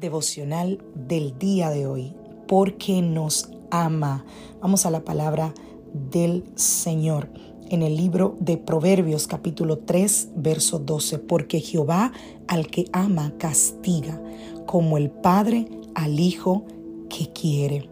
[0.00, 2.14] Devocional del día de hoy,
[2.46, 4.24] porque nos ama.
[4.60, 5.52] Vamos a la palabra
[5.92, 7.28] del Señor
[7.68, 12.12] en el libro de Proverbios capítulo 3, verso 12, porque Jehová
[12.46, 14.22] al que ama castiga,
[14.66, 15.66] como el Padre
[15.96, 16.64] al Hijo
[17.08, 17.90] que quiere.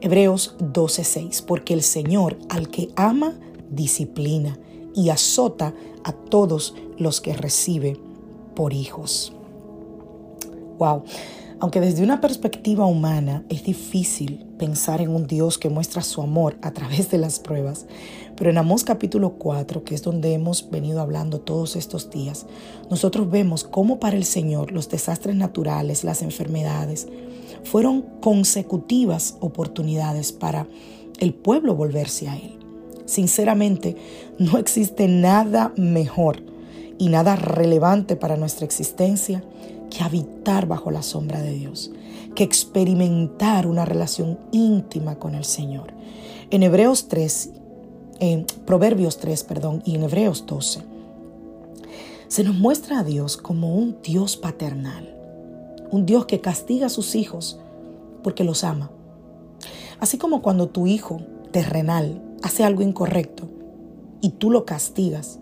[0.00, 3.34] Hebreos 12, 6, porque el Señor al que ama
[3.68, 4.58] disciplina
[4.94, 7.98] y azota a todos los que recibe
[8.54, 9.34] por hijos.
[10.78, 11.04] Wow.
[11.62, 16.58] Aunque desde una perspectiva humana es difícil pensar en un Dios que muestra su amor
[16.60, 17.86] a través de las pruebas,
[18.36, 22.46] pero en Amós capítulo 4, que es donde hemos venido hablando todos estos días,
[22.90, 27.06] nosotros vemos cómo para el Señor los desastres naturales, las enfermedades,
[27.62, 30.66] fueron consecutivas oportunidades para
[31.20, 32.58] el pueblo volverse a Él.
[33.04, 33.94] Sinceramente,
[34.36, 36.42] no existe nada mejor
[36.98, 39.44] y nada relevante para nuestra existencia
[39.92, 41.90] que habitar bajo la sombra de Dios,
[42.34, 45.92] que experimentar una relación íntima con el Señor.
[46.50, 47.50] En Hebreos 3,
[48.18, 50.80] en Proverbios 3, perdón, y en Hebreos 12,
[52.28, 55.14] se nos muestra a Dios como un Dios paternal,
[55.90, 57.58] un Dios que castiga a sus hijos
[58.22, 58.90] porque los ama.
[60.00, 61.20] Así como cuando tu hijo
[61.50, 63.46] terrenal hace algo incorrecto
[64.22, 65.38] y tú lo castigas,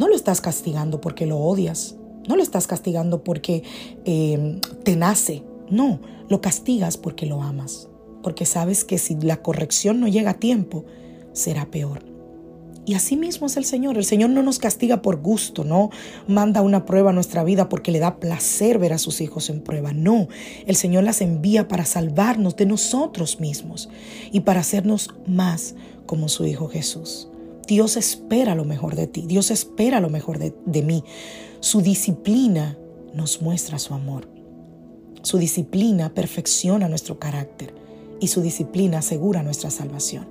[0.00, 1.94] no lo estás castigando porque lo odias,
[2.28, 3.62] no lo estás castigando porque
[4.04, 5.42] eh, te nace.
[5.70, 7.88] No, lo castigas porque lo amas.
[8.22, 10.84] Porque sabes que si la corrección no llega a tiempo,
[11.32, 12.14] será peor.
[12.86, 13.96] Y así mismo es el Señor.
[13.96, 15.90] El Señor no nos castiga por gusto, no
[16.28, 19.62] manda una prueba a nuestra vida porque le da placer ver a sus hijos en
[19.62, 19.92] prueba.
[19.92, 20.28] No,
[20.66, 23.88] el Señor las envía para salvarnos de nosotros mismos
[24.32, 25.74] y para hacernos más
[26.04, 27.28] como su Hijo Jesús.
[27.66, 31.04] Dios espera lo mejor de ti, Dios espera lo mejor de, mí.
[31.60, 32.78] Su disciplina
[33.14, 34.28] nos muestra su amor.
[35.22, 37.74] Su disciplina perfecciona nuestro carácter
[38.20, 40.26] y su disciplina asegura nuestra salvación.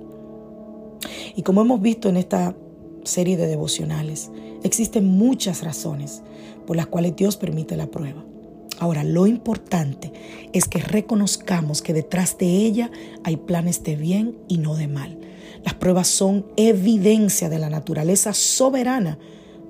[1.34, 2.54] Y como hemos visto en esta
[3.02, 4.30] serie de devocionales,
[4.62, 6.22] existen muchas razones
[6.66, 8.24] por las cuales Dios permite la prueba.
[8.78, 10.12] Ahora, lo importante
[10.52, 12.90] es que reconozcamos que detrás de ella
[13.22, 15.18] hay planes de bien y no de mal.
[15.64, 19.18] Las pruebas son evidencia de la naturaleza soberana